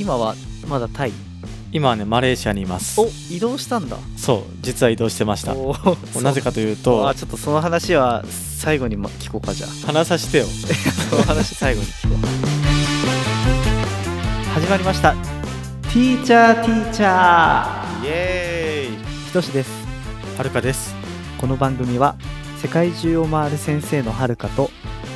[0.00, 0.34] 今は
[0.66, 1.12] まだタイ？
[1.72, 2.98] 今はねマレーシアにいます。
[2.98, 3.98] お移動したんだ。
[4.16, 5.54] そう実は移動してました。
[6.22, 8.24] なぜ かというとあちょっとその話は
[8.58, 9.86] 最後にま聞こうかじゃあ。
[9.86, 10.46] 話させてよ。
[11.10, 12.18] その話最後に聞こう。
[14.54, 15.12] 始まりました。
[15.12, 19.26] ティーチャーティーチャーイエーイ。
[19.26, 19.70] ひとしです。
[20.38, 20.94] はるかです。
[21.38, 22.16] この番組は
[22.62, 24.70] 世界中を回る先生のはるかと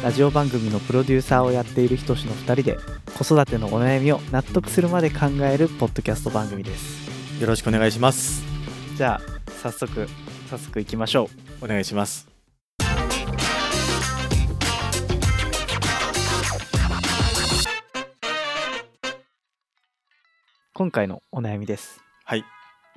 [0.05, 2.77] ラジオ番組のプロデューサーをやっているひとしの2人で
[3.17, 7.41] 子育てのお悩みを納得するまで考えるポッドキャスト番組です。
[7.41, 8.45] よろしくお願いします。
[8.97, 9.21] じゃあ
[9.63, 10.07] 早速
[10.51, 11.31] 早速いきましょ
[11.63, 11.65] う。
[11.65, 12.29] お願いします。
[20.75, 22.03] 今回のお悩みです。
[22.27, 22.45] はい。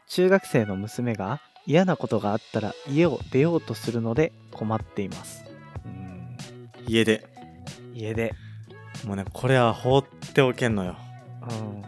[0.09, 5.39] 中学生の娘が嫌なことがあったら家を出ようとするので困っています。
[5.41, 5.46] うん
[6.87, 7.27] 家で。
[7.93, 8.33] 家で。
[9.05, 10.95] もうねこれは放っておけんのよ。
[11.41, 11.83] うん。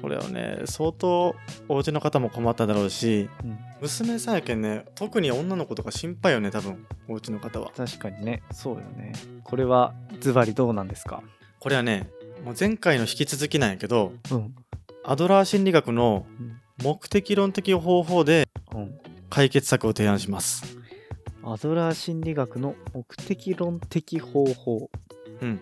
[0.00, 1.34] これはね相当
[1.68, 3.58] お家の方も困っただろうしうん。
[3.82, 7.70] 娘さんやけんね特に女の子とか心配よね多分お家の方は。
[7.76, 8.42] 確かにね。
[8.52, 9.12] そうよね。
[9.44, 11.22] これはズバリどうなんですか？
[11.58, 12.08] これはね
[12.44, 14.54] もう前回の引き続きなんやけどうん。
[15.04, 16.60] アドラー心理学のうん。
[16.82, 18.98] 目的論的方法でうん。
[19.28, 20.78] 解決策を提案します
[21.42, 24.90] アドラー心理学の目的論的方法。
[25.40, 25.60] うん。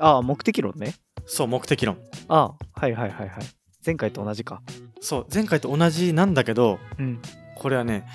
[0.00, 0.94] ああ目的論ね。
[1.26, 1.98] そう目的論。
[2.28, 3.44] ああはいはいはいはい。
[3.84, 4.62] 前回と同じか。
[5.00, 7.20] そう前回と同じなんだけどうん。
[7.56, 8.06] これはね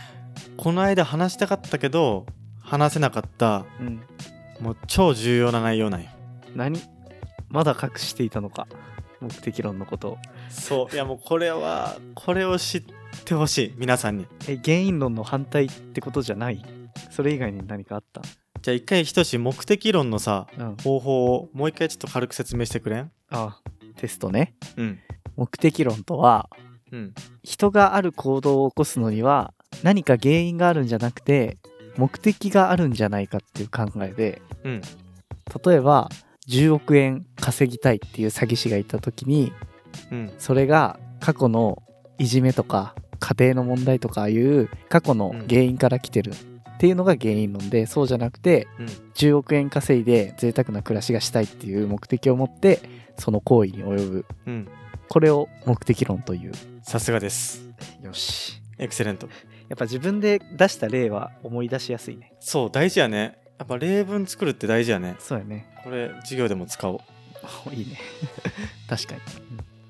[0.57, 2.25] この間話したかったけど
[2.61, 4.01] 話せなかったうん。
[4.59, 6.09] もう超重要な内容なんよ。
[6.55, 6.79] 何？
[7.49, 8.67] まだ隠していたのか。
[9.21, 10.17] 目的論のことを。
[10.49, 12.83] そういやもうこれはこれを知っ
[13.25, 14.27] てほしい皆さんに。
[14.47, 16.63] え原因論の反対ってことじゃない？
[17.09, 18.21] それ以外に何かあった？
[18.61, 20.75] じゃあ一回ひとし目的論のさうん。
[20.77, 23.11] 方法をもう一回ちょっと軽く説明してくれん？
[23.29, 23.59] あ
[23.95, 24.55] テストね。
[24.77, 24.99] うん。
[25.37, 26.49] 目的論とは
[26.91, 27.13] うん。
[27.43, 31.57] 人がある行動を起こすのには何か原因があるんじゃなくて
[31.97, 34.81] 目的があるんじゃないかっていう考えでうん。
[35.65, 36.09] 例えば
[36.49, 39.53] 10億円稼ぎたいっていう詐欺師がいた時に
[40.11, 40.33] うん。
[40.37, 41.81] それが過去の
[42.17, 46.33] いじめとか家庭の問題とかいう過去の原因から来てる
[46.79, 48.85] っていうのが原因論でそうじゃなくてうん。
[49.13, 52.79] 10億円稼いで贅沢な暮らしがしたいっていう目的を持って
[53.17, 54.25] その行為に及ぶ。
[54.47, 54.67] うん。
[55.09, 56.53] これを目的論という。
[56.81, 57.69] さすがです。
[58.01, 58.61] よし。
[58.77, 59.27] エクセレント。
[59.67, 62.31] やっぱ自分で出した例は思い出しやすいね。
[62.39, 63.37] そう大事やね。
[63.57, 65.17] やっぱ例文作るって大事やね。
[65.19, 65.67] そうやね。
[65.83, 66.99] これ授業でも使おう。
[67.67, 67.99] おいいね。
[68.87, 69.21] 確かに。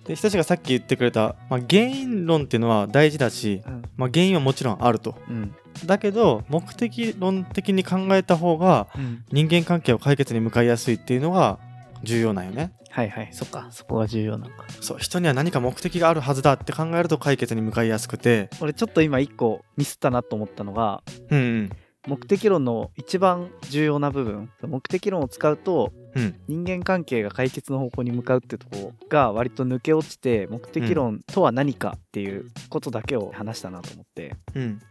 [0.05, 3.83] でひとしがさっき言ってくれた、まあ、原因論っていうのは大事だし、うん。
[3.95, 5.15] まあ、原因はもちろんあると。
[5.29, 5.53] うん
[5.85, 9.23] だけど目的論的に考えた方がうん。
[9.31, 11.59] 人間関係を解決に向かいやすいっていうのが
[12.03, 12.71] 重要なんよね。
[12.91, 13.29] はいはい。
[13.31, 13.67] そっか。
[13.71, 14.65] そこが重要なのか。
[14.81, 18.49] そう人には何か目的があるはずだって考えると解決に向かいやすくて。
[18.61, 21.69] 俺ちょっと今一個ミスったなと思ったのがうんうん。
[22.07, 26.35] 目的論の一番重要な部分目的論を使うとうん。
[26.47, 34.81] 人間関係が解決の方向に向かうってとこが割と抜け落ちて目的論とは何かっていうことだけを話したなと思って、いうん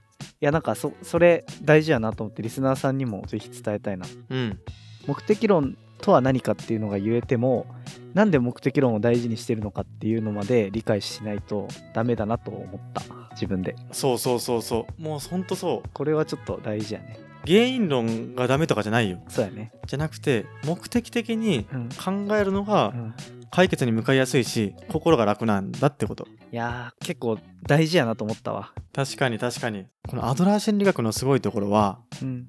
[0.45, 4.07] やなんかそそれ大事やなと思ってリスナーさんにもぜひ伝えたいな。
[4.31, 4.59] うん。
[5.07, 7.67] 目的論とは何かっていうのが言えても
[8.15, 13.03] なんで目的論を大事にしてるのかっていうのまで理解しないとダメだなと思った。
[13.33, 13.77] 自分で。
[13.93, 15.03] そうそうそうそう。
[15.03, 15.89] もうほんとそう。
[15.93, 17.21] これはちょっと大事やね。
[17.47, 19.21] 原因論がダメとかじゃないよ。
[19.29, 19.73] そうやね。
[19.87, 23.15] じゃなくて目的的にうん、考えるのがうん、
[23.51, 26.27] 解決に向かいやすいし心が楽なんだってこと。
[26.53, 28.73] いやー結構大事やなと思ったわ。
[28.93, 29.87] 確かに確かに。
[30.09, 32.47] このアドラー心理学のすごいところはうん。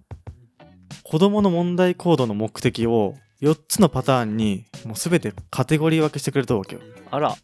[1.03, 6.81] 子供の問題行動の目的を4つのパターンにもう全てカテゴリー分けしてくれたわけよ。
[7.11, 7.35] あら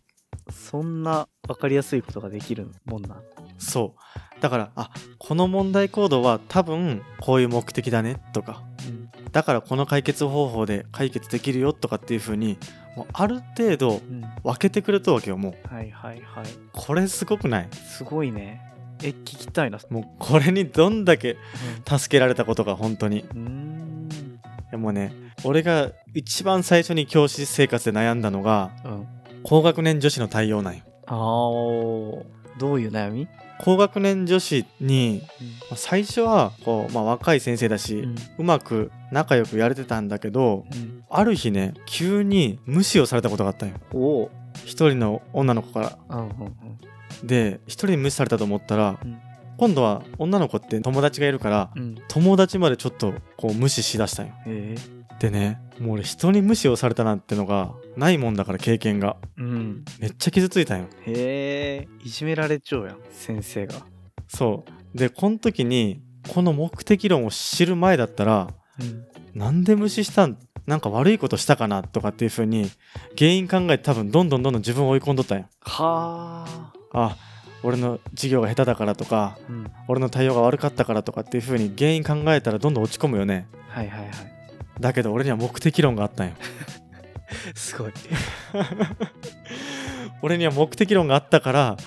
[0.51, 3.23] そんな分かりやすいことができるもんなん。
[3.57, 4.41] そう。
[4.41, 8.63] だからあこの問題行動は多分こういう目的だねとか。
[8.87, 9.09] うん。
[9.31, 12.57] だからこの解決方法で解決できるよとかっていう風に
[12.95, 14.21] もうある程度うん。
[14.43, 15.73] 分けてくれたわけよもう。
[15.73, 16.45] はいはいはい。
[16.71, 17.67] これすごくない？
[17.71, 18.61] すごいね。
[19.03, 19.79] え聞きたいな。
[19.89, 21.37] もうこれにどんだけ
[21.87, 23.19] 助けられたことが本当に。
[23.19, 24.09] いうーん。
[24.71, 25.13] やもうね
[25.43, 29.07] 俺が一番最初に教師生活で悩んだのがうん。
[29.43, 30.83] 高学年女子の対応なんよ。
[31.07, 32.23] あー
[32.57, 33.27] どういう悩み、
[33.59, 35.21] 高学年女子に
[35.69, 38.15] まあ最初はこう、まあ、若い先生だし、うん。
[38.37, 43.75] うまく仲良くやれてたんだけどうん、ある日ね急に無視をされたことがあったんよ。
[44.65, 45.97] 一人の女の子から。
[46.09, 47.27] うんうんうん。
[47.27, 49.17] で一人に無視されたと思ったら、うん。
[49.57, 51.95] 今度は女の子って友達がいるからうん。
[52.07, 54.33] 友達までちょっとこう無視しだしたんよ。
[54.47, 54.75] え
[55.19, 59.17] でねもう俺人に無視をされたなんてのがないもんだから経験が。
[59.37, 59.85] うん。
[59.99, 60.87] めっちゃ傷ついたんよ。
[61.05, 63.75] へえいじめられちゃうやん先生が。
[64.27, 64.97] そう。
[64.97, 66.01] でこの時に
[66.33, 69.05] この目的論を知る前だったらうん。
[69.37, 72.69] なんで無視したんなんか悪いことしたかなとかっていう風に
[73.17, 75.45] 原因考えて多分どんどんどんどん自分を追い込んどったんよ。
[75.61, 76.73] はあ。
[76.93, 77.17] あ
[77.63, 79.71] 俺の授業が下手だからとかうん。
[79.87, 83.47] 俺の対応が悪かったからとかっていう風に原因考えたらどんどん落ち込むよね。
[83.69, 84.34] はいはいはい
[84.79, 86.33] だけど俺には目的論があったんよ。
[87.55, 87.93] すごい。
[90.21, 91.77] 俺には目的論があったから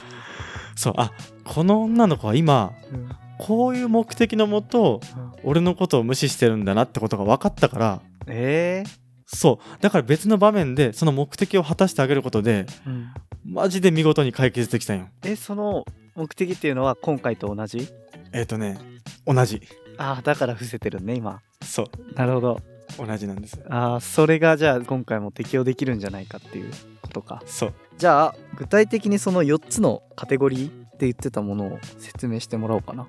[0.76, 1.12] そうあ
[1.44, 3.08] この女の子は今うん。
[3.38, 5.00] こういう目的のもと
[5.44, 8.90] 俺のことを無視してるんだなってことが分かったからええ
[9.26, 13.12] そうだから別の場面でその目的を果たしてあげることでうん。
[13.44, 15.08] マジで見事に解決できたんよ。
[15.24, 15.84] えその
[16.16, 17.88] 目的っていうのは今回と同じ？
[18.32, 18.78] えっ、とね
[19.24, 19.62] 同じ。
[19.96, 21.40] ああだから伏せてるね今。
[21.62, 22.14] そう。
[22.14, 22.60] なるほど
[22.96, 23.60] 同じなんです。
[23.68, 26.72] ああそれがじゃあ今回も適用できるんじゃないかっていう。
[27.00, 27.74] ことかそう。
[27.96, 33.06] じゃあ具体的にその4つのカテゴリーって言ってたものを説明してもらおうかな。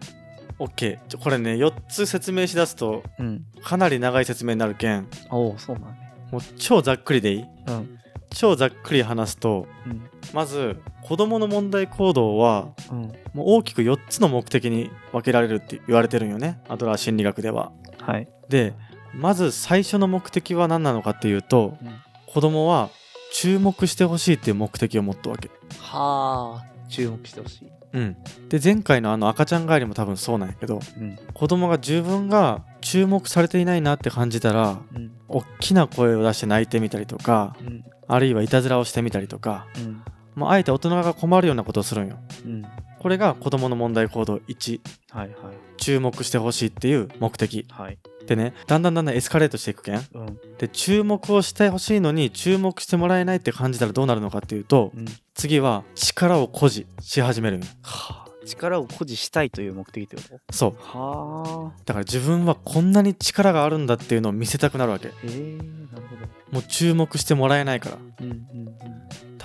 [0.57, 3.45] OK これね4つ説明しだすとうん。
[3.61, 6.13] かなり長い説明になるけんおおそうなんね。
[6.31, 7.45] もう超ざっくりでいい？
[7.67, 7.99] うん。
[8.29, 10.01] 超ざっくり話すとうん。
[10.33, 13.01] まず子どもの問題行動はうん。
[13.33, 16.61] もう大きく4つの目的に分けられるって言われてるんよね。
[16.69, 17.73] アドラー心理学では。
[18.01, 18.73] はい、で
[19.13, 21.95] まず最初の目的は何なのかっていうとうん、
[22.27, 22.89] 子供は
[23.31, 25.49] 注目してほしいっていう目的を持ったわけ。
[25.79, 27.67] はあ注目してほしい。
[27.91, 28.17] うん、
[28.49, 31.17] で前回のあの赤ちゃん帰りも多分そうなんやけどうん。
[31.33, 35.11] 子供が自分が注目されていないなって感じたらうん。
[35.27, 37.83] 大きな声を出して泣いてみたりとかうん。
[38.07, 40.01] あるいはいたずらをしてみたりとか、うん。
[40.35, 42.17] まあ、あえて大人が困るようなことをするんよ。
[42.43, 42.65] うん。
[42.99, 47.65] これが子供の問題行動1はいはい注目してほしいっていう目的。
[47.69, 47.97] はい。
[48.27, 49.95] でねだんだんだんだんエスカレートしていくけん。
[49.95, 50.39] うん。
[50.57, 55.05] で注目をしてほしいのに注目してもらえないって感じたらどうなるのかっていうとうん。
[55.33, 57.59] 次は力を誇示し始める。
[57.81, 58.29] はあ。
[58.45, 60.21] 力を誇示したいという目的ってこ
[60.51, 60.71] そう。
[60.73, 61.81] とはあ。
[61.85, 65.07] だから自分はこんなに力があるんだっていうのを見せたくなるわけ。
[65.07, 66.27] へえなるほど。
[66.51, 67.97] もう注目してもらえないから。
[68.21, 68.39] うんうん。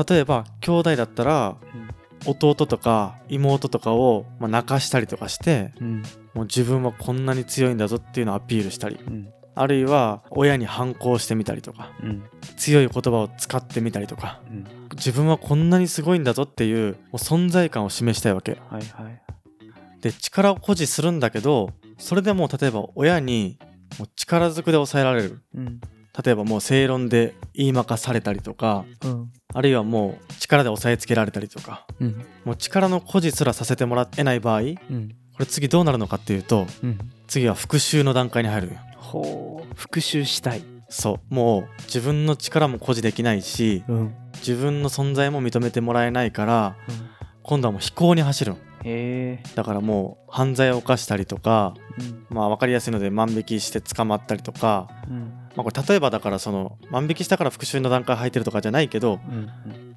[0.09, 1.85] 例えば兄弟だったらうん。
[2.27, 6.03] 弟とか妹とかをまあ泣かしたりとかしてうん
[6.35, 9.29] もう自分はこんなに強いんだぞっていうのをアピールしたりうん。
[9.57, 12.25] あるいは親に反抗してみたりとかうん。
[12.57, 14.65] 強い言葉を使ってみたりとかうん。
[14.95, 18.59] 自分はこんなにすごいんだぞっていうもう存在感を示したいわけ。
[18.69, 19.23] はいはい。
[20.01, 23.59] で力を誇示するんだけどそれでも例えば親に
[23.99, 25.41] もう力ずくで抑えられる。
[25.55, 25.81] うん。
[26.25, 29.33] 例えばもう正論で言いまかされたりとかうん。
[29.53, 32.25] あるいはもう力で押さえつけられたりとかうん。
[32.45, 36.99] もう力の誇示すらさせてもらえない場合こうんれ次どうなるのかっていうとうん。
[37.27, 38.75] 次は復讐の段階に入るよ。
[38.97, 39.75] ほう。
[39.75, 40.63] 復讐したい。
[40.89, 41.35] そう。
[41.35, 44.15] もう自分の力も誇示できないしうん。
[44.37, 46.77] 自分の存在も認めてもらえないから
[47.43, 48.55] 今度はもう非行に走る
[49.55, 52.27] だからもう犯罪を犯したりとかうん。
[52.29, 55.33] まあ分かりやすいので万引きして捕まったりとか、うん。
[55.57, 59.47] まあ、これ例えばだからその万引きしたから復讐の段階入ってるとかじゃないけど、うん。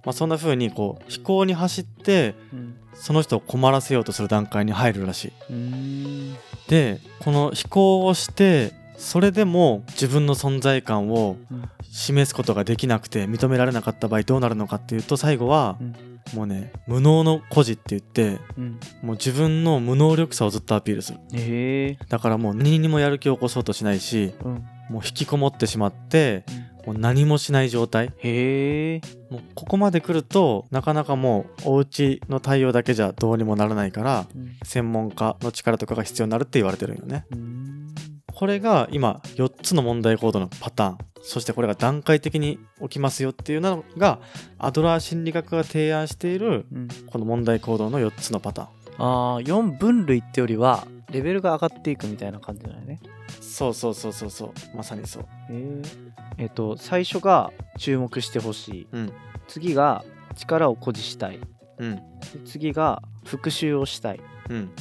[0.06, 5.34] まあ、そんな風にこう非行に走ってうんその人を困らせようとする段階に入るらしい。
[5.52, 6.34] うん。
[6.68, 11.70] でこの非行をしてそれでも自分の存在感をうん。
[11.90, 15.96] 示すことができなくて認められなかった場合どうなるのかっていうと最後はうん。
[16.36, 18.80] もうね無能の孤児って言ってうん。
[19.02, 21.20] もう自分の無能力さをずっとアピールする。
[21.34, 22.06] へえ。
[22.10, 24.54] だからもう何にもやる気を起こそうとしないしうん。
[24.90, 26.44] もう引きこもってしまって
[26.88, 28.14] もう何もしない状態。
[28.20, 34.56] へえもうここまで来るとなかなかもうお家の対応だけじゃどうにもならないからうん。
[34.64, 37.26] 専門家の力とかが必要になるって言われてるんよね。
[37.32, 37.88] うん。
[38.34, 40.98] これが今4つの問題行動のパターン。
[41.24, 44.22] そしてこれが段階的に起きますよっていうのが
[44.58, 46.88] アドラー心理学が提案しているうん。
[47.08, 48.68] この問題行動の4つのパターン。
[49.00, 53.02] ああ4分類ってよりはレベルが上がっていくみたいな感じだよね。
[53.42, 54.78] そうそうそうそうそう。
[54.78, 55.24] まさにそう。
[55.24, 56.07] へえ
[56.38, 58.88] えっと最初が注目してほしい。
[58.92, 59.14] うん。
[59.48, 60.04] 次が
[60.36, 61.40] 力を誇示したい。
[61.78, 61.96] うん。
[61.96, 62.02] で
[62.46, 64.20] 次が復讐をしたい。
[64.50, 64.72] うん。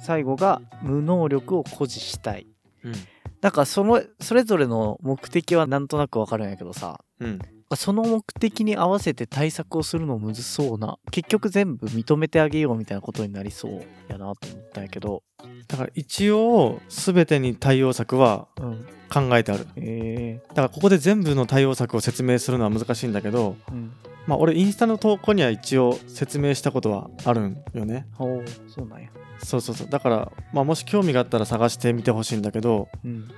[0.00, 2.46] 最後が無能力を誇示したい。
[2.84, 2.92] うん。
[3.40, 7.00] なんかそのそれぞれの目的はなんとなくわかるんやけどさ。
[7.20, 7.38] うん
[7.76, 15.22] その目的に合わせて対策をするのむずそうな結局全部認めてあげようみたいなことになりそうやなと思ったんやけど。
[15.68, 18.86] だから一応全てに対応策はうん。
[19.12, 19.66] 考えてある。
[19.76, 23.92] へえだからここで全部の対応策を説明するのは難しいんだけどうん
[24.30, 28.06] まあ俺インスタの投稿には一応説明したことはあるんよね。
[28.16, 29.08] おおそうなんや。
[29.42, 29.88] そうそうそう。
[29.88, 33.28] だから、まあ、もし興味があったら探してみてほしいんだけどうん。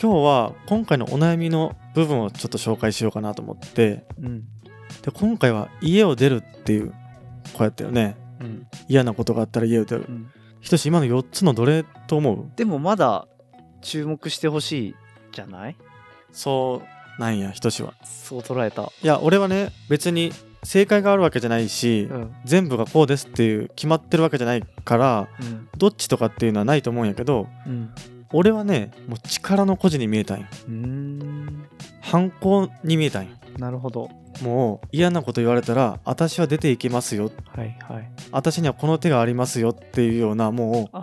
[0.00, 4.40] 今日は今回のお悩みの部分をちょっと紹介しようかなと思ってうん。
[5.00, 6.90] で今回は家を出るっていう
[7.54, 8.16] こうやったよね。
[8.40, 8.66] うん。
[8.88, 10.04] 嫌なことがあったら家を出る。
[10.06, 10.30] うん。
[10.60, 12.50] ひとし今の4つのどれと思う？
[12.56, 13.26] でもまだ
[13.80, 14.94] 注目してほしい
[15.32, 15.76] じゃない？
[16.30, 16.86] そう
[17.18, 17.94] なんやひとしは。
[18.04, 18.82] そう捉えた。
[18.82, 20.32] いや俺はね別に
[20.64, 22.34] 正解があるわけじゃないし、うん。
[22.44, 25.68] 全部がこうですっていう決まってるわけじゃないからうん。
[25.76, 27.90] どっちとかっていうのはないと思うんやけどうん。
[28.32, 30.46] 俺はねもう力の孤児に見えたんよ。
[30.68, 31.68] うーん。
[32.00, 33.32] 反抗に見えたんよ。
[33.58, 34.08] なるほど。
[34.42, 37.30] もう嫌なこと言われたら私は出ていけますよ。
[37.54, 38.10] はいはい。
[38.30, 40.98] 私にはこの手がありますよっていうようなもう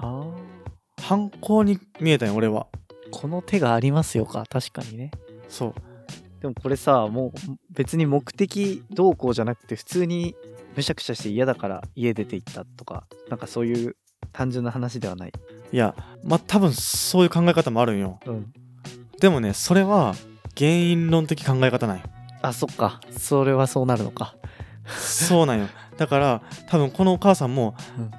[1.01, 2.67] 反抗に見えたんよ俺は。
[3.11, 5.11] この手がありますよか確かにね。
[5.47, 5.73] そう
[6.41, 7.31] でもこれさもう
[7.71, 10.35] 別に目的どうこうじゃなくて普通に
[10.75, 13.95] むしゃくしゃして嫌だから家出て行ったとかなんかそういう
[14.31, 15.33] 単純な話ではない。
[15.71, 18.19] いやまあ多分そういう考え方もあるんよ。
[18.25, 18.53] うん。
[19.19, 20.15] でもねそれは
[20.57, 22.03] 原因論的考え方なんよ
[22.41, 23.01] あそっか。
[23.11, 24.35] それはそうなるのか。
[24.87, 25.67] そうなんよ。
[25.97, 28.11] だから多分このお母さんも、うん。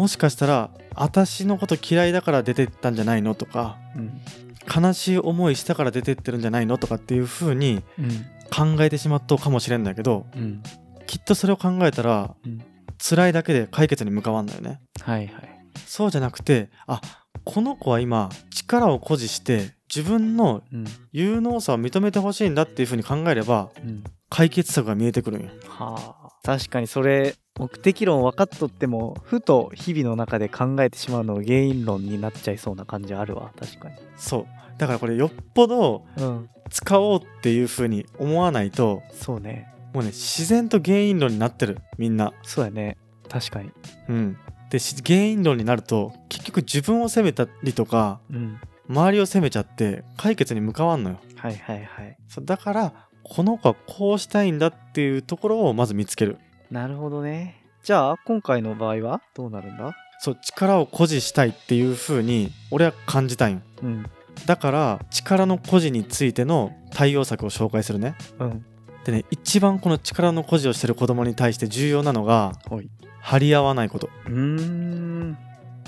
[0.00, 4.20] もしかしたら私のこと嫌いだから出てったんじゃないのとかうん
[4.74, 10.62] 悲しい思いしたから出てってるんじゃないのとかっていう風にうん考えてしまったかもしれんだけどうん
[11.06, 12.62] きっとそれを考えたら、うん
[12.98, 14.80] 辛いだけで解決に向かわんだよね。
[15.02, 15.60] はいはい。
[15.84, 17.02] そうじゃなくてあ
[17.44, 20.86] この子は今力を誇示して自分のうん。
[21.12, 24.02] 有能さを認めてほしいんだっていう風に考えればうん。
[24.30, 25.50] 解決策が見えてくるんよ。
[25.68, 26.30] はあ。
[26.42, 33.52] 確かにそれ目的論分かっとってもふと日々の中で考えてしまうのが原因論になっちゃいそうな感じあるわ。
[33.60, 33.96] 確かに。
[34.16, 34.46] そう
[34.78, 36.50] だからこれよっぽどうん。
[36.68, 39.72] 使おうっていう風に思わないとそうね。
[39.94, 42.32] もうね自然と原因論になってるみんな。
[42.42, 42.96] そうやね。
[43.28, 43.70] 確かに。
[44.08, 44.36] うん。
[44.68, 48.58] でし原因論になると結局自分を責めたりとかうん。
[48.88, 51.20] 周りを責めちゃって解決に向かわんのよ。
[51.36, 52.16] はいはいはい。
[52.28, 52.92] そうだから
[53.22, 56.38] この子はこうしたいんだっていうところをまず見つける。
[56.70, 57.62] なるほどね。
[57.84, 59.96] じゃあ今回の場合はどうなるんだ？
[60.18, 63.60] そう力を誇示したいっていう風に俺は感じたんよ。
[63.82, 64.06] うん
[64.44, 68.14] だから力の誇示についての対応策を紹介するね。
[68.38, 68.64] うん。
[69.04, 72.90] でね一番この力の誇示をしてる子供に対して重要なのがはい。
[73.20, 74.08] 張り合わないこと。
[74.26, 75.38] うーん。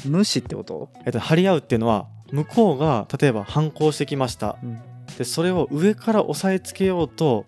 [0.06, 0.90] 無視ってこと？
[1.04, 4.56] えっと、張り合うっていうのは向こうが例えば反抗してきました。
[4.62, 4.80] うん。
[5.16, 7.46] でそれを上から押さえつけようと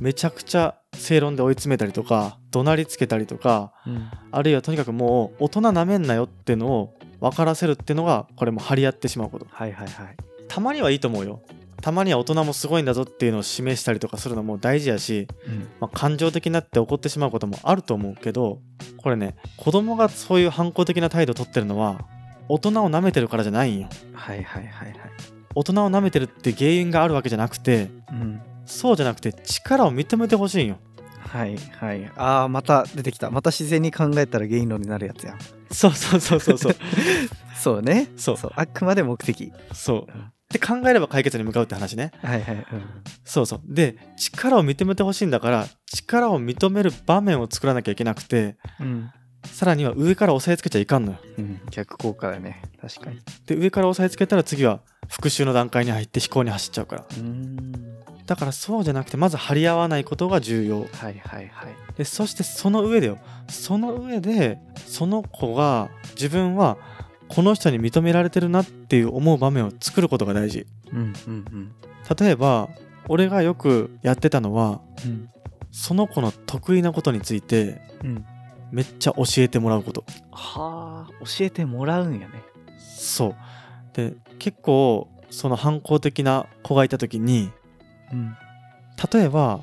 [0.00, 4.10] めちゃくちゃ正論で追い詰めたりとか怒鳴りつけたりとかうん。
[4.30, 9.46] あるいはとにかくもう大人なめんなよっていうのを分からせるっていうのがこれも張り合ってしまうこと。
[9.50, 10.16] はいはいはい
[10.50, 11.40] たまにはいいと思うよ。
[11.80, 15.68] たまには大人もすごいんだぞっていうのを示したりとかするのも大事やし、うん。
[15.78, 18.60] まあ、感情的になって怒ってしまうこともあると思うけど
[18.98, 22.04] これね子供がそういう反抗的な態度をとってるのは
[22.48, 23.88] 大人を舐めてるからじゃないんよ。
[24.12, 24.98] はいはいはいはい。
[25.54, 28.42] 大人を舐めてるって原因があるわけじゃなくてうん。
[28.66, 30.78] そうじゃなくて力を認めてほしいんよ。
[31.20, 32.10] はいはい。
[32.16, 33.30] ああまた出てきた。
[33.30, 35.34] また自然に考えたら原因論になるやつや。
[35.34, 35.38] ん
[35.70, 36.76] そうそうそうそうそう。
[37.56, 38.08] そうね。
[38.16, 38.36] そう。
[38.36, 38.52] そう。
[38.56, 39.52] あくまで目的。
[39.72, 42.10] そううんで考えれば解決に向かうって話ね。
[42.22, 42.64] はいはいうん。
[43.24, 43.60] そうそう。
[43.64, 49.10] で力を認めてほしいんだから力を認める場面を作らなきゃいけなくてうん。
[49.44, 51.18] さらには上から押さえつけちゃいかんのよ。
[51.38, 53.20] うん、逆効果だね確かに。
[53.46, 57.02] で上から押さえつけたら次は復讐の段階に入って飛行に走っちゃうから。
[57.02, 57.72] うーん。
[58.26, 60.80] だからそうじゃなくてまず張り合わないことが重要。
[60.80, 61.48] はいはいはい。
[61.96, 63.18] でそしてその上でよ。
[63.48, 66.76] その上でその子が自分は
[67.34, 70.66] この人に認められてるなっていう思う場面を作ることが大事。
[70.92, 71.72] うんうんうん
[72.18, 72.68] 例えば
[73.08, 75.28] 俺がよくやってたのはうん
[75.70, 78.24] その子の得意なことについてうん
[78.72, 80.04] めっちゃ教えてもらうこと。
[80.32, 82.42] はあ教えてもらうんやね。
[82.78, 83.36] そう。
[83.96, 87.50] で結構その反抗的な子がいた時に
[88.12, 88.36] うん。
[89.12, 89.60] 例えば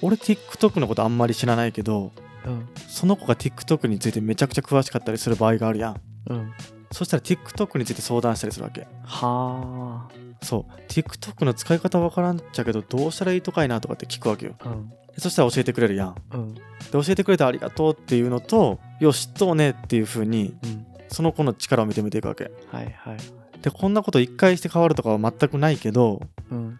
[0.00, 2.12] 俺 TikTok のことあんまり知らないけど
[2.46, 2.68] うん。
[2.88, 6.00] その子が TikTok についてめちゃくちゃ詳しかったりする場合があるやん。
[6.30, 6.52] うん
[6.92, 8.86] そしたら TikTok について相談したりするわけ。
[9.04, 10.08] は
[10.42, 10.80] そう。
[10.88, 14.54] TikTok の使い方わからんっちゃけどどうしたらいいとかいなとかって聞くわけよ。
[14.60, 14.88] あうん。
[14.88, 16.14] でそしたら教えてくれるやん。
[16.32, 16.54] うん。
[16.54, 20.86] で教えてくれてありがとうっていうのとよしとうねっていう風にうん。
[21.08, 22.50] その子の力を認めていくわけ。
[22.70, 23.16] はいはい。
[23.62, 26.20] でこんなこと一回して変わるとかは全くないけど
[26.50, 26.78] うん。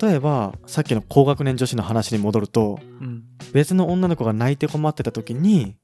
[0.00, 3.22] 例えばさっきの高学年女子の話に戻るとうん。
[3.52, 5.76] 別の女の子が泣いて困ってた時にうん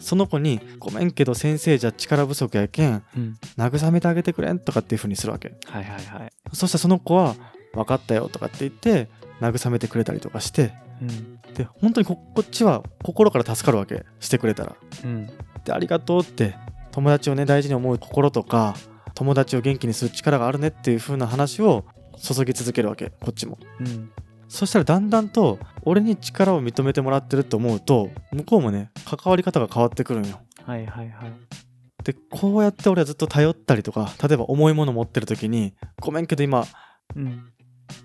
[0.00, 3.36] その子に「ごめんけど先生じゃ力不足やけんうん。
[3.56, 5.52] 慰めてあげてくれん」とかっていう風にするわけ。
[5.66, 6.32] はいはいはい。
[6.52, 7.36] そしたらその子は
[7.74, 9.08] 「分かったよ」とかって言って
[9.40, 11.38] 慰めてくれたりとかしてうん。
[11.54, 14.04] で本当にここっちは心から助かるわけ。
[14.18, 14.76] してくれたら。
[15.04, 15.26] うん。
[15.64, 16.56] でありがとうって
[16.92, 18.74] 友達をね大事に思う心とか
[19.14, 21.84] 友達を元気にする力があるねっていう風な話を
[22.16, 23.58] 注ぎ続けるわけこっちも。
[23.80, 24.10] うん
[24.50, 30.40] そしたらだんだんと俺に力を認めてもらってると思うと向こうもね関わり方が変わってくるんよ。
[30.66, 31.32] はいはいはい。
[32.02, 36.66] でこうやって俺はずっと頼ったりとか例えば重いもの持ってる時に「ごめんけど今
[37.14, 37.52] うん。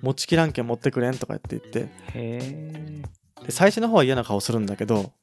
[0.01, 1.93] 持ちきらんけん持ってくれん」とか言って言って。
[2.13, 3.03] へえ。
[3.43, 5.13] で最初の方は嫌な顔するんだけど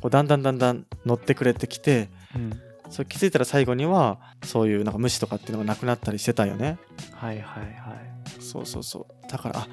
[0.00, 2.52] こうだんだんだんだん乗ってくれてきてうん。
[2.90, 6.76] それ気づいたら最後にはそういうなんか無視とかっていうのがなくなったりしてたよね。
[7.14, 8.42] はいはいはい。
[8.42, 9.30] そうそうそう。
[9.30, 9.68] だからあ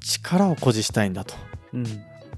[0.00, 1.34] 力を誇示したいんだと。
[1.72, 1.84] うん。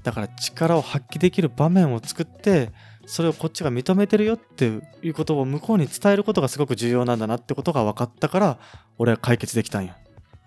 [0.03, 2.71] だから力を発揮できる場面を作って
[3.05, 4.65] それをこっちが認めてるよって
[5.03, 8.57] いうことを向こうに伝えることがすごく重要なんだなってことが分かったから
[8.97, 9.93] 俺は解決できたんよ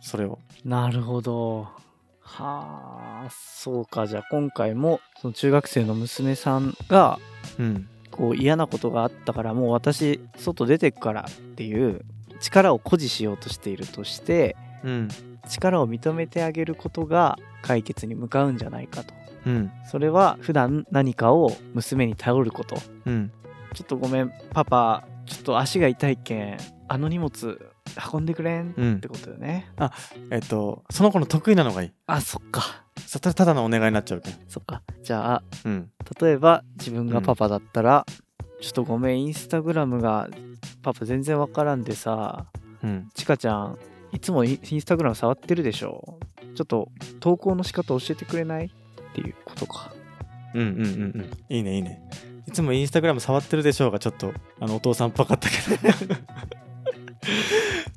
[0.01, 0.39] それを。
[0.65, 1.69] なるほど。
[2.21, 4.07] はあそうか。
[4.07, 7.19] じゃあ今回もその中学生の娘さんが
[7.59, 7.89] うん。
[8.11, 12.03] こう嫌なことがあったからもう私外出てくからっていう
[12.41, 14.55] 力を誇示しようとしているとして
[14.85, 15.09] うん
[15.49, 19.15] 力を認めてあげることが解決に向かうんじゃないかと。
[19.47, 19.73] うん。
[19.91, 22.77] それは普段何かを娘に頼ること。
[23.07, 23.33] うん。
[23.75, 26.59] ちょっとごめんパパちょっと足が痛いけん
[26.89, 27.59] あの荷物
[28.13, 28.71] 運んでくれん。
[28.71, 29.01] っうん。
[29.01, 29.71] てことよね、
[30.31, 31.93] えっとその子の得意なのがいい。
[32.07, 32.85] あそっか。
[33.07, 34.35] そしたらただのお願いになっちゃうけん。
[34.49, 34.83] そっか。
[35.03, 35.91] じゃあうん。
[36.21, 38.07] 例えば自分がパパだったら、
[38.61, 40.29] ちょっとごめんインスタグラムが
[40.83, 42.47] パパ全然わからんでさ
[42.83, 43.09] うん。
[43.15, 43.79] ちかちゃん
[44.15, 46.19] いつもインスタグラム触ってるでしょ。
[46.55, 46.89] ちょっと
[47.21, 48.67] 投稿の仕方教えてくれない？
[48.67, 48.71] っ
[49.15, 49.93] ていうことか。
[50.55, 50.85] うんうんうんう
[51.19, 51.31] ん。
[51.49, 52.01] いいねいいね。
[52.47, 55.57] いつもインスタグラム触ってるでしょうがちょっとあのお父さんっぽかったけ
[56.07, 56.15] ど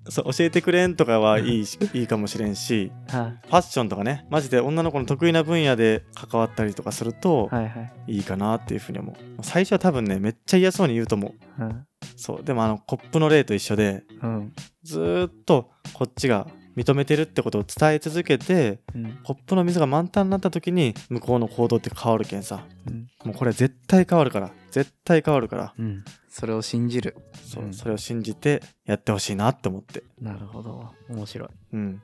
[0.10, 7.94] そう教えてくれんとかはいいしいいかもしれんしはファッションとかねマジで女の子の得意な分野で関わったりとかするといはいはい。
[8.08, 9.16] いいかなっていうふうに思う。
[9.42, 11.64] 最初は多分ねめっちゃ嫌そうに言うと思う。
[11.64, 11.86] うん。
[12.16, 12.44] そう。
[12.44, 14.54] でもあのコップの例と一緒でうん。
[14.84, 19.18] ずーっとこっちが認めてるってことを伝え続けてうん。
[19.24, 22.64] コップの水が満タンになった時に向こうの行動って変わるけんさ。
[22.88, 23.08] うん。
[23.26, 24.52] もうこれ絶対変わるから。
[24.70, 25.74] 絶対変わるから。
[25.78, 26.06] うん。
[26.30, 27.18] それを信じる。
[27.34, 27.74] そう、うん。
[27.74, 30.04] それを信じてやってほしいなって思って。
[30.22, 30.94] なるほど。
[31.10, 31.50] 面白い。
[31.74, 32.02] うん。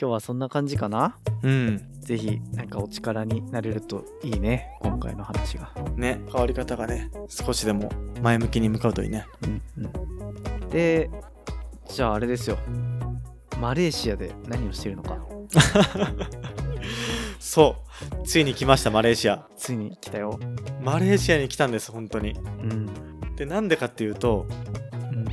[0.00, 1.18] 今日はそんな感じかな？
[1.42, 1.86] うん。
[2.00, 4.70] ぜひなんかお力になれるといいね。
[4.80, 5.70] 今回の話が。
[5.96, 7.90] ね変わり方がね少しでも
[8.22, 9.26] 前向きに向かうといいね。
[9.42, 9.62] うん。
[9.84, 10.68] うん。
[10.70, 11.10] で
[11.86, 12.56] じゃああれですよ
[13.62, 15.18] マレーシアで何をしてるのか。
[17.38, 17.76] そ
[18.24, 18.26] う。
[18.26, 19.46] ついに来ましたマレーシア。
[19.56, 20.40] ついに来たよ。
[20.82, 22.32] マレーシアに来たんです本当に。
[22.32, 22.88] うん。
[23.36, 24.46] でなんでかっていうと
[24.92, 25.24] うん。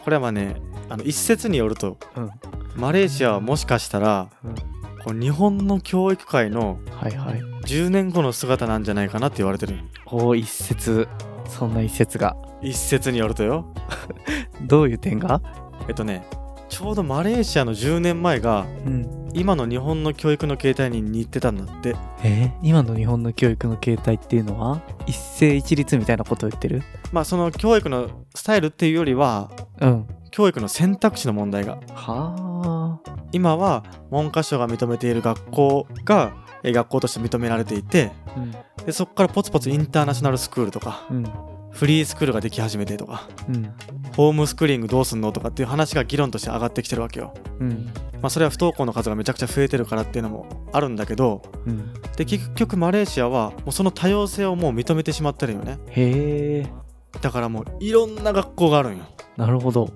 [0.00, 0.54] これはまあね
[0.90, 2.30] あの一説によるとうん。
[2.76, 4.54] マレーシアはもしかしたらうん。
[4.54, 7.40] こう日本の教育界のはいはい。
[7.64, 9.80] 10年後の姿なんじゃないかなって言われてる。
[10.06, 11.08] おお一説
[11.48, 12.36] そんな一説が。
[12.62, 13.74] 一説によるとよ。
[14.62, 15.42] どういう点が？
[15.88, 16.24] えっとね
[16.72, 19.22] ちょうどマレーシアの10年前がうん。
[19.34, 21.96] 今の日本の教育の形態に似てたんだって。
[22.24, 24.80] えー今の日本の教育の形態っていうのは？
[25.06, 26.82] 一斉一律みたいなことを言ってる？
[27.12, 29.50] まあその教育のスタイルっていうよりは
[29.82, 30.06] うん。
[30.30, 31.78] 教育の選択肢の問題が。
[31.92, 33.12] はあ。
[33.32, 36.32] 今は文科省が認めている学校が
[36.62, 38.52] えー学校として認められていてうん。
[38.86, 41.24] でそこからポツポツインターナショナルスクールとかうん
[41.72, 43.72] フリースクールができ始めてとかうん。
[44.14, 47.34] ホームスクーリングどうすんのとかっていう話が議論として上がってきてるわけよ。
[47.60, 47.86] うん。
[48.20, 51.92] まあそれは不登校の数がめちゃくちゃ増えてるからっていうのもあるんだけどうん。
[52.16, 55.78] で結局マレーシアはもうその多様性をもう認めてしまってるよね。
[55.88, 56.72] へえ。
[57.20, 59.04] だからもういろんな学校があるんよ。
[59.36, 59.90] なるほど。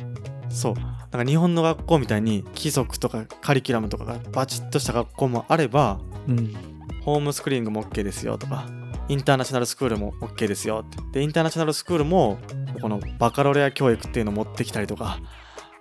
[0.49, 0.75] そう。
[0.75, 6.55] なんか日本の学校みたいに規則とかカリキュラムとかがバチッとした学校もあればうん。
[7.03, 8.67] ホームスクリーニングも OK ですよとか
[9.09, 10.85] インターナショナルスクールも OK ですよ。
[10.87, 12.39] ってでインターナショナルスクールも
[12.81, 15.21] このバカロレア教育っていうのを持ってきたりとか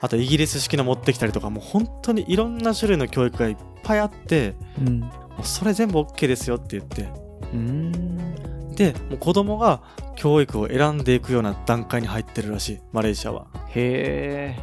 [0.02, 5.00] あとイギリス式の持ってきたりとかもう本当にいろんな種類の教育がいっぱいあってうん。
[5.00, 5.10] も
[5.42, 7.10] うそれ全部 OK ですよって言って。
[7.54, 8.72] うん。
[8.76, 9.82] でもう子供が
[10.16, 13.48] 教育を選んでいくような段階に入ってるらしいマレーシアは。
[13.70, 14.60] へえ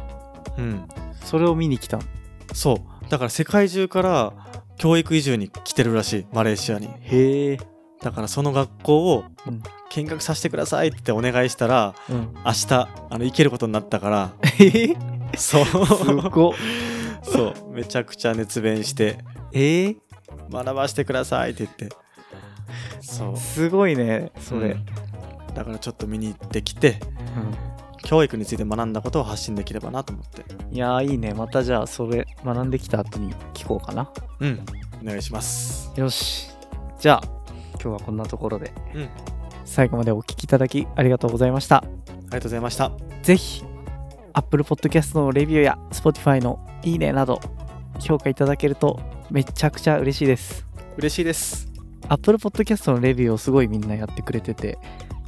[0.57, 0.87] うん。
[1.23, 1.99] それを見に来た
[2.53, 3.09] そう。
[3.09, 4.33] だから世界中から
[4.77, 6.87] 教育移住に来てるらしいマレーシアに。
[7.01, 7.72] へえ
[8.03, 9.63] だからその学校をうん。
[9.89, 12.33] 見学させてくださいってお願いしたらうん。
[12.45, 14.33] 明日あの行けることになったから。
[14.59, 14.89] え？
[14.89, 15.65] えそう。
[15.65, 16.53] すごっ。
[17.23, 17.71] そう。
[17.71, 19.17] めちゃくちゃ熱弁して。
[19.51, 19.89] え？
[19.89, 19.95] え
[20.51, 21.89] 学ばしてくださいって言って。
[23.01, 23.37] そう。
[23.37, 24.85] すごいねそれ、うん。
[25.53, 26.99] だからちょっと見に行ってきて
[28.03, 30.43] 教育について学んだことを発信できればなと思って。
[30.71, 31.33] いやーいいね。
[31.33, 34.09] またじゃあそれ学んできた後に聞こうかな。
[34.39, 34.65] うん。
[35.03, 35.91] お願いします。
[35.95, 36.49] よし。
[36.99, 37.42] じゃあ
[37.83, 39.01] 今日はこんなところでうん。
[39.01, 39.09] あり
[39.65, 41.83] 最後までお聞きいただきありがとうございました。
[42.29, 42.91] がとうございました。
[43.21, 43.63] ぜひ
[44.33, 47.39] Apple Podcast のレビューや Spotify のいいねなど
[47.99, 50.65] 評価いただけるとめちゃくちゃ嬉しいです。
[50.97, 51.71] 嬉しいです。
[52.09, 54.77] Apple Podcast のレビューをすごいみんなやってくれてて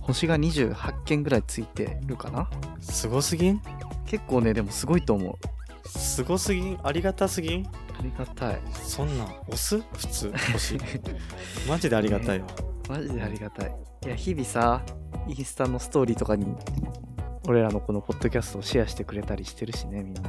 [0.01, 2.49] 星が28件ぐらいついてるかな？
[2.81, 3.61] すごすぎん？
[4.05, 5.87] 結構ねでもすごいと思う。
[5.87, 6.79] すごすぎん？
[6.83, 7.67] ありがたすぎん？
[7.67, 7.69] あ
[8.05, 8.59] りがたい。
[8.83, 9.79] そんなん押す？
[9.93, 10.31] 普通？
[10.53, 10.77] 星
[11.67, 12.47] マジでありがたいわ、
[12.89, 13.75] マジでありがたい。
[14.05, 14.81] いや日々さ
[15.27, 16.45] インスタのストーリーとかに
[17.47, 20.21] 俺らのこのポッドキャストをシェアしてくれたりしてるしねみんな。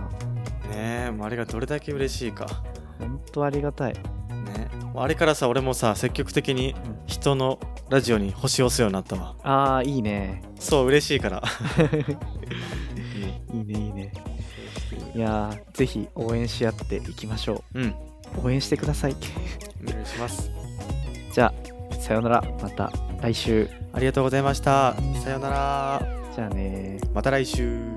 [0.70, 2.46] ねえもうあれがどれだけ嬉しいか。
[2.98, 3.92] ほんとありがたい。
[3.92, 4.00] ね
[4.94, 6.74] あれからさ俺もさ積極的に
[7.06, 7.60] 人の
[7.90, 9.36] ラジオに星を押すようになったわ。
[9.42, 10.42] ああいいね。
[10.58, 11.42] そう嬉しいから。
[13.52, 13.85] いいね
[15.16, 17.80] いやーぜひ応援し合っていきましょう。
[17.80, 17.84] ん。
[17.84, 17.94] う
[18.44, 19.16] 応援してください。
[19.82, 20.50] お願いします。
[21.32, 21.54] じゃ
[21.90, 22.44] あさようなら。
[22.60, 23.66] また来週。
[23.94, 24.94] ありがとうございました。
[25.24, 26.02] さようなら。
[26.34, 27.95] じゃあねまた来週